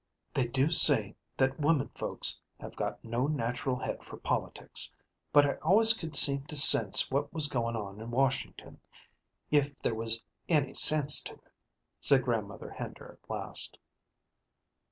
"They 0.33 0.47
do 0.47 0.71
say 0.71 1.15
that 1.37 1.59
women 1.59 1.89
folks 1.89 2.41
have 2.59 2.75
got 2.75 3.03
no 3.05 3.27
natural 3.27 3.77
head 3.77 4.03
for 4.03 4.17
politics, 4.17 4.91
but 5.31 5.45
I 5.45 5.53
always 5.57 5.93
could 5.93 6.15
seem 6.15 6.43
to 6.47 6.55
sense 6.55 7.11
what 7.11 7.31
was 7.31 7.45
goin' 7.47 7.75
on 7.75 8.01
in 8.01 8.09
Washington, 8.09 8.79
if 9.51 9.77
there 9.83 9.93
was 9.93 10.25
any 10.49 10.73
sense 10.73 11.21
to 11.25 11.35
it," 11.35 11.51
said 11.99 12.23
grandmother 12.23 12.71
Hender 12.71 13.19
at 13.21 13.29
last. 13.29 13.77